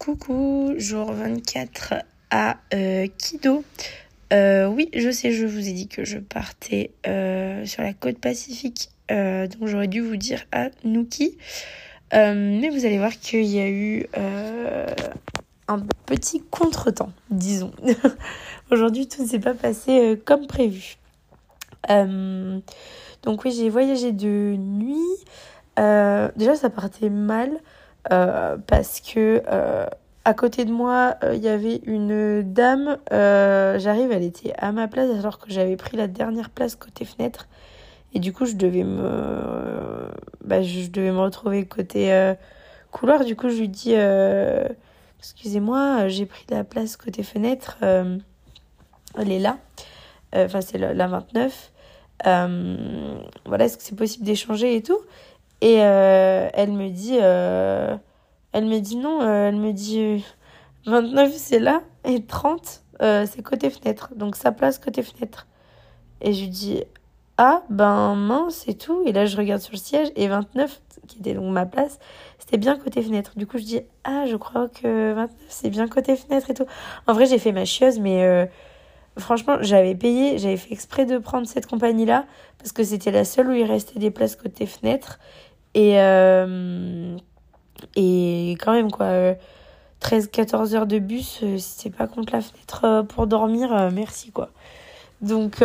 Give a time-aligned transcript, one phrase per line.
[0.00, 1.92] coucou, jour 24
[2.30, 3.62] à euh, Kido.
[4.32, 8.18] Euh, oui, je sais, je vous ai dit que je partais euh, sur la côte
[8.18, 11.36] pacifique, donc j'aurais dû vous dire à Nuki.
[12.12, 14.06] mais vous allez voir qu'il y a eu
[15.68, 17.72] un petit contretemps, disons.
[18.70, 20.96] Aujourd'hui, tout ne s'est pas passé comme prévu.
[21.90, 24.96] donc oui, j'ai voyagé de nuit.
[25.76, 27.60] déjà, ça partait mal.
[28.10, 29.86] Euh, parce que euh,
[30.24, 32.98] à côté de moi, euh, il y avait une dame.
[33.10, 37.48] J'arrive, elle était à ma place alors que j'avais pris la dernière place côté fenêtre.
[38.12, 40.10] Et du coup, je devais me,
[40.44, 42.34] bah, je devais me retrouver côté
[42.90, 43.24] couloir.
[43.24, 43.94] Du coup, je lui dis,
[45.18, 47.76] excusez-moi, j'ai pris la place côté fenêtre.
[47.82, 49.58] elle est là.
[50.34, 51.72] Enfin, c'est la, la 29.
[52.24, 54.98] voilà, est-ce que c'est possible d'échanger et tout?
[55.60, 57.96] Et euh, elle me dit, euh,
[58.52, 60.24] elle me dit non, euh, elle me dit
[60.86, 64.10] 29 c'est là et 30 c'est côté fenêtre.
[64.16, 65.46] Donc sa place côté fenêtre.
[66.20, 66.84] Et je lui dis
[67.38, 69.02] ah ben mince c'est tout.
[69.06, 71.98] Et là je regarde sur le siège et 29 qui était donc ma place,
[72.38, 73.32] c'était bien côté fenêtre.
[73.36, 76.66] Du coup je dis ah je crois que 29 c'est bien côté fenêtre et tout.
[77.06, 78.48] En vrai j'ai fait ma chieuse mais
[79.18, 82.26] franchement, j'avais payé, j'avais fait exprès de prendre cette compagnie-là
[82.58, 85.18] parce que c'était la seule où il restait des places côté fenêtre.
[85.74, 87.16] Et, euh,
[87.96, 89.34] et quand même, quoi,
[90.00, 94.32] 13-14 heures de bus, euh, si c'est pas contre la fenêtre euh, pour dormir, merci,
[94.32, 94.50] quoi.
[95.20, 95.62] Donc,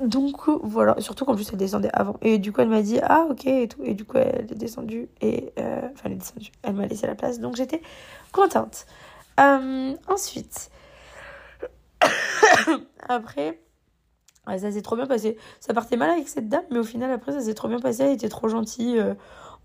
[0.00, 2.16] donc voilà, surtout qu'en plus elle descendait avant.
[2.22, 3.82] Et du coup, elle m'a dit, ah ok, et tout.
[3.82, 7.14] Et du coup, elle est descendue, et enfin, elle est descendue, elle m'a laissé la
[7.14, 7.80] place, donc j'étais
[8.32, 8.86] contente.
[9.38, 10.70] ensuite,
[13.08, 13.58] après,
[14.58, 15.36] ça s'est trop bien passé.
[15.60, 18.04] Ça partait mal avec cette dame, mais au final, après, ça s'est trop bien passé.
[18.04, 18.98] Elle était trop gentille.
[18.98, 19.14] Euh,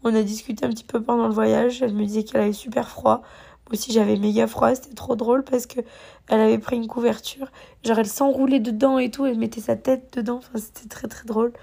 [0.04, 1.82] on a discuté un petit peu pendant le voyage.
[1.82, 3.22] Elle me disait qu'elle avait super froid.
[3.68, 4.74] Moi aussi, j'avais méga froid.
[4.76, 5.80] C'était trop drôle parce que
[6.28, 7.48] elle avait pris une couverture.
[7.84, 9.26] Genre, elle s'enroulait dedans et tout.
[9.26, 10.38] Elle mettait sa tête dedans.
[10.38, 11.54] Enfin, c'était très, très drôle.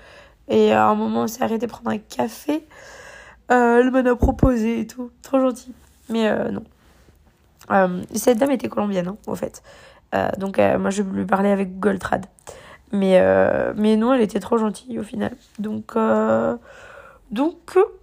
[0.49, 2.67] Et à un moment, on s'est arrêté prendre un café.
[3.51, 5.11] Euh, elle m'en a proposé et tout.
[5.23, 5.73] Trop gentil.
[6.09, 8.03] Mais euh, non.
[8.15, 9.63] cette dame était colombienne, hein, en fait.
[10.39, 12.27] donc, moi, je lui parlais avec Google Trad.
[12.93, 15.35] Mais, euh, mais non, elle était trop gentille au final.
[15.59, 16.57] Donc, euh,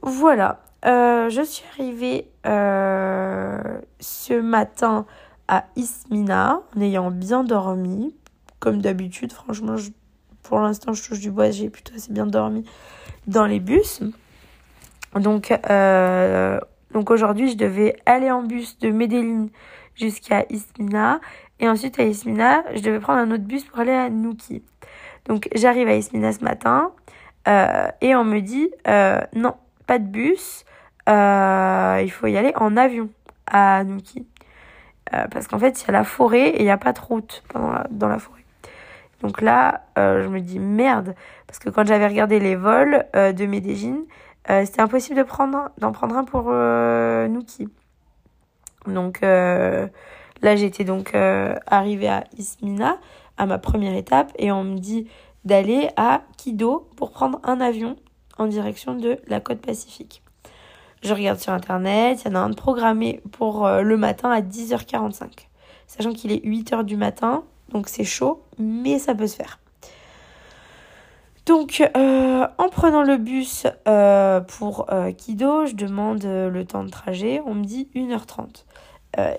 [0.01, 0.61] voilà.
[0.85, 5.05] Euh, je suis arrivée ce matin
[5.47, 8.15] à Ismina en ayant bien dormi.
[8.59, 9.75] Comme d'habitude, franchement,
[10.43, 12.65] pour l'instant, je touche du bois, j'ai plutôt assez bien dormi
[13.27, 14.01] dans les bus.
[15.15, 15.53] Donc,
[16.91, 19.47] donc aujourd'hui, je devais aller en bus de Medellin
[19.95, 21.21] jusqu'à Ismina.
[21.59, 24.63] Et ensuite, à Ismina, je devais prendre un autre bus pour aller à Nuki.
[25.29, 26.91] Donc j'arrive à Ismina ce matin
[27.47, 29.53] euh, et on me dit euh, non,
[29.85, 30.65] pas de bus,
[31.07, 33.09] euh, il faut y aller en avion
[33.45, 34.25] à Nuki.
[35.11, 37.43] parce qu'en fait, il y a la forêt et il n'y a pas de route
[37.91, 38.43] dans la forêt.
[39.21, 41.15] Donc là, je me dis merde,
[41.45, 44.01] parce que quand j'avais regardé les vols de Medellin,
[44.47, 45.25] c'était impossible
[45.77, 46.51] d'en prendre un pour
[47.29, 47.69] Nuki.
[48.85, 52.97] Donc là, j'étais donc arrivée à Ismina
[53.39, 55.07] à ma première étape et on me dit
[55.45, 57.95] d'aller à Kido pour prendre un avion
[58.37, 60.21] en direction de la côte pacifique.
[61.01, 64.41] Je regarde sur internet, il y en a un programmé pour euh, le matin à
[64.41, 65.47] 10h45.
[65.87, 69.59] Sachant qu'il est 8h du matin, donc c'est chaud, mais ça peut se faire.
[71.45, 74.85] Donc, euh, en prenant le bus euh, pour
[75.17, 77.41] Kido, je demande le temps de trajet.
[77.45, 78.65] On me dit 1h30.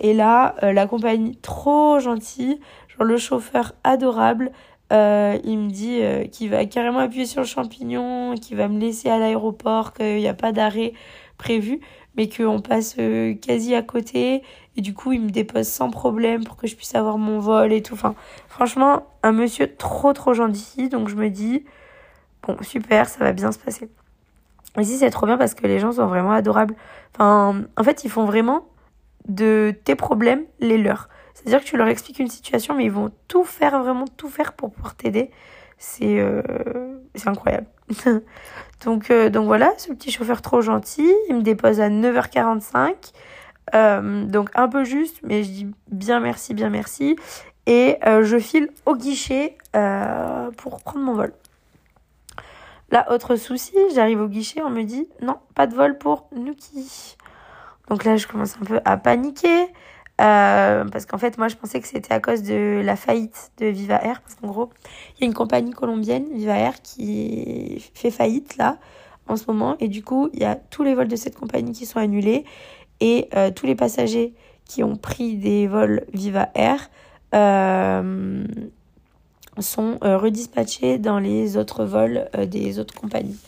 [0.01, 2.59] et là, la compagnie trop gentille
[3.05, 4.53] le chauffeur adorable,
[4.93, 8.79] euh, il me dit euh, qu'il va carrément appuyer sur le champignon, qu'il va me
[8.79, 10.95] laisser à l'aéroport, qu'il n'y a pas d'arrêt
[11.39, 11.81] prévu,
[12.17, 14.43] mais qu'on passe euh, quasi à côté.
[14.77, 17.73] Et du coup, il me dépose sans problème pour que je puisse avoir mon vol
[17.73, 17.95] et tout.
[17.95, 18.15] Enfin,
[18.49, 20.89] franchement, un monsieur trop trop gentil.
[20.89, 21.65] Donc je me dis,
[22.47, 23.89] bon, super, ça va bien se passer.
[24.79, 26.75] Ici, c'est trop bien parce que les gens sont vraiment adorables.
[27.15, 28.65] Enfin, en fait, ils font vraiment
[29.29, 31.09] de tes problèmes les leurs.
[31.41, 34.53] C'est-à-dire que tu leur expliques une situation, mais ils vont tout faire, vraiment tout faire
[34.53, 35.31] pour pouvoir t'aider.
[35.79, 36.43] C'est euh,
[37.25, 37.67] incroyable.
[38.85, 43.13] donc, euh, donc voilà, ce petit chauffeur trop gentil, il me dépose à 9h45.
[43.75, 47.17] Euh, donc un peu juste, mais je dis bien merci, bien merci.
[47.67, 49.57] Et je file au guichet
[50.57, 51.33] pour prendre mon vol.
[52.91, 57.17] Là, autre souci, j'arrive au guichet, on me dit non, pas de vol pour Nuki.
[57.89, 59.69] Donc là, je commence un peu à paniquer.
[60.21, 63.67] Euh, parce qu'en fait, moi, je pensais que c'était à cause de la faillite de
[63.67, 64.21] Viva Air.
[64.21, 64.71] Parce qu'en gros,
[65.17, 68.77] il y a une compagnie colombienne, Viva Air, qui fait faillite là,
[69.29, 69.77] en ce moment.
[69.81, 72.45] Et du coup, il y a tous les vols de cette compagnie qui sont annulés.
[73.01, 74.35] et euh, tous les passagers
[74.67, 76.91] qui ont pris des vols Viva Air
[77.35, 78.45] euh,
[79.59, 83.39] sont redispatchés dans les autres vols des autres compagnies.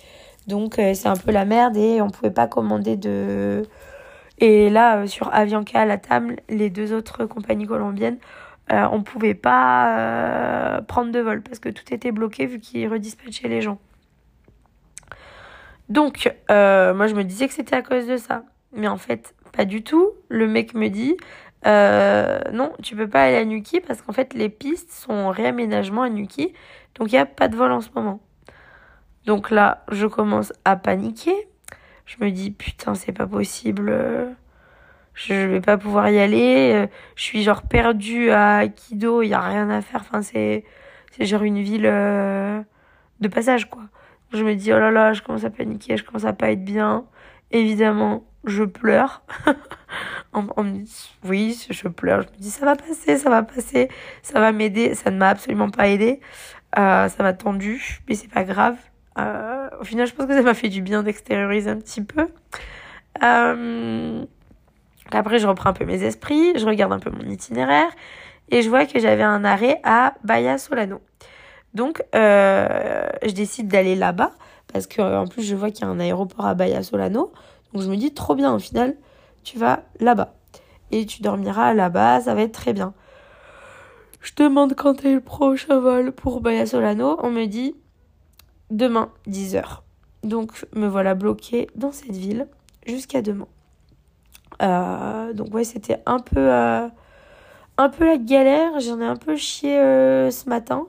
[0.47, 3.65] Donc c'est un peu la merde et on pouvait pas commander de...
[4.39, 8.19] Et là, sur Avianca, la table, les deux autres compagnies colombiennes,
[8.71, 13.61] on pouvait pas prendre de vol parce que tout était bloqué vu qu'ils redispatchaient les
[13.61, 13.79] gens.
[15.89, 18.45] Donc, moi, je me disais que c'était à cause de ça.
[18.73, 20.11] Mais en fait, pas du tout.
[20.29, 21.17] Le mec me dit
[21.67, 25.31] euh, non, tu peux pas aller à Nuki parce qu'en fait les pistes sont en
[25.31, 26.53] réaménagement à Nuki,
[26.97, 28.21] donc il n'y a pas de vol en ce moment.
[29.27, 31.35] Donc là, je commence à paniquer.
[32.19, 33.93] Je me dis putain, c'est pas possible.
[35.15, 36.89] Je vais pas pouvoir y aller.
[37.17, 40.01] Je suis genre perdue à Kido, il y a rien à faire.
[40.03, 40.65] Enfin, c'est
[41.13, 42.61] c'est genre une ville euh,
[43.21, 43.83] de passage quoi.
[44.33, 46.65] Je me dis oh là là, je commence à paniquer, je commence à pas être
[46.65, 47.07] bien.
[47.51, 49.23] Évidemment, je pleure.
[51.25, 52.23] oui, je pleure.
[52.23, 53.89] Je me dis, ça va passer, ça va passer,
[54.23, 54.95] ça va m'aider.
[54.95, 56.21] Ça ne m'a absolument pas aidé.
[56.79, 58.77] Euh, ça m'a tendu, mais c'est pas grave.
[59.19, 62.29] Euh, au final, je pense que ça m'a fait du bien d'extérioriser un petit peu.
[63.23, 64.25] Euh,
[65.11, 67.91] après, je reprends un peu mes esprits, je regarde un peu mon itinéraire
[68.51, 71.01] et je vois que j'avais un arrêt à Bahia Solano.
[71.75, 74.33] Donc, je décide d'aller là-bas
[74.73, 77.33] parce que en plus, je vois qu'il y a un aéroport à Bahia Solano.
[77.73, 78.97] Donc je me dis trop bien au final,
[79.45, 80.35] tu vas là-bas.
[80.91, 82.95] Et tu dormiras là-bas, ça va être très bien.
[84.21, 87.19] Je demande quand est le prochain vol pour Bahia Solano.
[87.23, 87.75] On me dit
[88.73, 89.83] demain 10h.
[90.25, 92.49] Donc me voilà bloqué dans cette ville
[92.87, 93.47] jusqu'à demain.
[94.63, 96.89] Euh, donc ouais, c'était un peu euh,
[97.79, 98.81] un peu la galère.
[98.81, 100.87] J'en ai un peu chié euh, ce matin.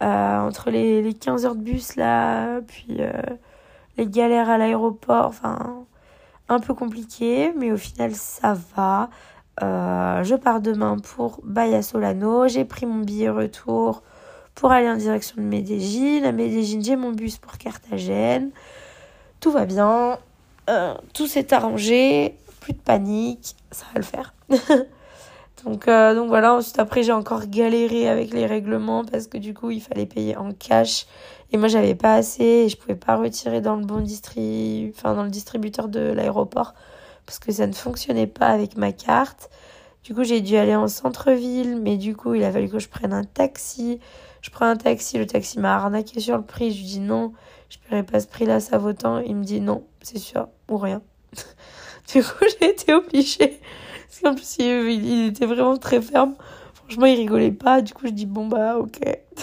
[0.00, 2.98] entre les, les 15 heures de bus là, puis
[3.96, 5.26] les galères à l'aéroport.
[5.26, 5.84] Enfin,
[6.48, 9.10] un peu compliqué, mais au final ça va.
[9.60, 12.46] Je pars demain pour Bahia Solano.
[12.48, 14.02] J'ai pris mon billet retour
[14.56, 16.24] pour aller en direction de Medellin.
[16.24, 18.50] À Medellin, j'ai mon bus pour Carthagène.
[19.38, 20.18] Tout va bien.
[20.68, 22.34] Euh, tout s'est arrangé.
[22.60, 23.54] Plus de panique.
[23.70, 24.34] Ça va le faire.
[25.64, 26.54] donc, euh, donc voilà.
[26.54, 30.36] Ensuite, après, j'ai encore galéré avec les règlements parce que du coup, il fallait payer
[30.36, 31.06] en cash.
[31.52, 35.22] Et moi, j'avais pas assez et je pouvais pas retirer dans le bon enfin, dans
[35.22, 36.74] le distributeur de l'aéroport
[37.26, 39.50] parce que ça ne fonctionnait pas avec ma carte.
[40.06, 42.88] Du coup, j'ai dû aller en centre-ville, mais du coup, il a fallu que je
[42.88, 43.98] prenne un taxi.
[44.40, 46.70] Je prends un taxi, le taxi m'a arnaqué sur le prix.
[46.70, 47.32] Je lui dis non,
[47.68, 49.18] je paierai pas ce prix-là, ça vaut tant.
[49.18, 51.02] Il me dit non, c'est sûr, ou rien.
[52.14, 53.58] du coup, j'ai été obligée.
[54.06, 56.36] Parce qu'en plus, il, était vraiment très ferme.
[56.74, 57.82] Franchement, il rigolait pas.
[57.82, 59.00] Du coup, je dis bon, bah, ok.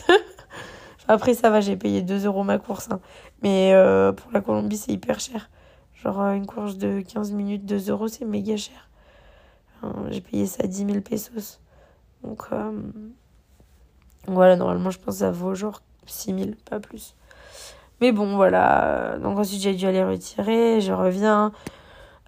[1.10, 2.88] Après, ça va, j'ai payé 2 euros ma course.
[2.89, 3.01] Hein.
[3.42, 5.50] Mais euh, pour la Colombie, c'est hyper cher.
[5.94, 8.88] Genre, une course de 15 minutes, 2 euros, c'est méga cher.
[10.09, 11.59] J'ai payé ça 10 000 pesos.
[12.24, 12.71] Donc, euh,
[14.27, 17.15] voilà, normalement, je pense que ça vaut genre 6 000, pas plus.
[18.01, 19.18] Mais bon, voilà.
[19.21, 20.81] Donc, ensuite, j'ai dû aller retirer.
[20.81, 21.51] Je reviens.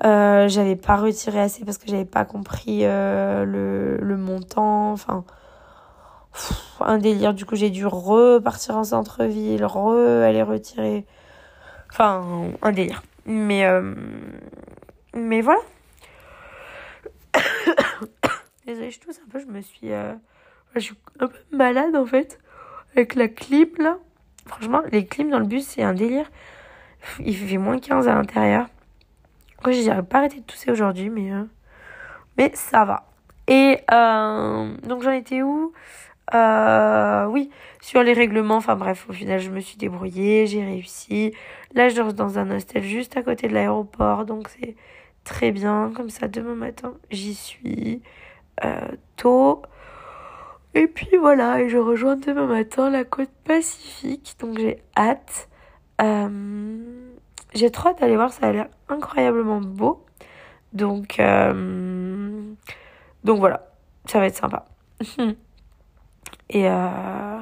[0.01, 4.91] j'avais pas retiré assez parce que j'avais pas compris le, le montant.
[4.91, 5.23] Enfin
[6.79, 7.33] un délire.
[7.33, 11.05] Du coup, j'ai dû repartir en centre-ville, re-aller retirer.
[11.91, 13.03] Enfin, un délire.
[13.25, 13.95] Mais, euh,
[15.13, 15.61] mais voilà.
[18.65, 19.91] Désolée, je tousse un peu, je me suis.
[19.91, 20.13] Euh,
[20.75, 22.39] je suis un peu malade en fait.
[22.95, 23.97] Avec la clim là.
[24.45, 26.29] Franchement, les clims dans le bus, c'est un délire.
[27.19, 28.67] Il fait moins 15 à l'intérieur.
[29.63, 31.43] Moi, je dirais pas arrêter de tousser aujourd'hui, mais, euh,
[32.37, 33.07] mais ça va.
[33.47, 33.79] Et
[34.87, 35.71] donc, j'en étais où?
[36.33, 41.33] Euh, oui, sur les règlements, enfin bref, au final, je me suis débrouillée, j'ai réussi.
[41.73, 44.75] Là, je dors dans un hostel juste à côté de l'aéroport, donc c'est
[45.23, 45.91] très bien.
[45.95, 48.24] Comme ça, demain matin, j'y suis euh,
[49.17, 49.61] tôt.
[50.75, 55.47] Et puis voilà, et je rejoins demain matin la côte pacifique, donc j'ai hâte.
[56.01, 57.09] Euh,
[57.53, 60.05] j'ai trop hâte d'aller voir, ça a l'air incroyablement beau.
[60.73, 62.53] Donc, euh,
[63.23, 63.69] donc voilà,
[64.05, 64.65] ça va être sympa.
[66.49, 67.39] Et, euh...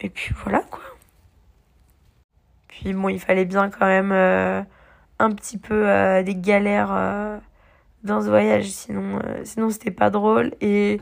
[0.00, 0.80] et puis voilà quoi.
[2.68, 4.62] Puis bon, il fallait bien quand même euh,
[5.18, 7.38] un petit peu euh, des galères euh,
[8.06, 10.52] dans ce voyage, sinon, sinon c'était pas drôle.
[10.60, 11.00] Et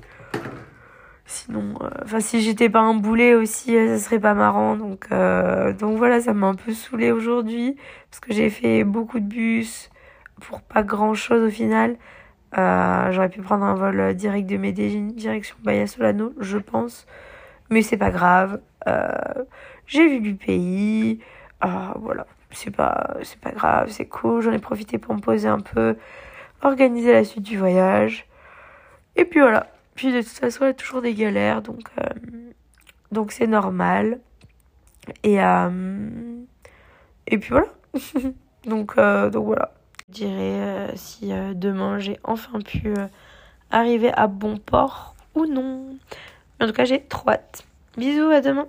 [1.27, 4.77] sinon, enfin si j'étais pas un boulet aussi, ça serait pas marrant.
[4.77, 7.77] Donc, donc voilà, ça m'a un peu saoulé aujourd'hui
[8.11, 9.91] parce que j'ai fait beaucoup de bus
[10.41, 11.97] pour pas grand chose au final.
[12.57, 17.07] Euh, j'aurais pu prendre un vol direct de Medellin, direction Bahia Solano, je pense.
[17.71, 18.61] Mais c'est pas grave.
[18.87, 19.09] Euh,
[19.87, 21.21] j'ai vu du pays.
[21.65, 22.27] Euh, voilà.
[22.51, 24.41] C'est pas, c'est pas grave, c'est cool.
[24.41, 25.97] J'en ai profité pour me poser un peu.
[26.65, 28.27] Organiser la suite du voyage.
[29.17, 29.69] Et puis voilà.
[29.95, 32.09] Puis de toute façon, il y a toujours des galères, donc euh,
[33.13, 34.19] donc c'est normal.
[35.23, 36.09] Et euh,
[37.27, 37.69] et puis voilà.
[38.67, 39.73] donc euh, donc voilà.
[40.09, 42.95] Je dirais si demain j'ai enfin pu
[43.71, 45.97] arriver à bon port ou non.
[46.61, 47.67] en tout cas, j'ai trop hâte.
[47.97, 48.67] Bisous, à demain.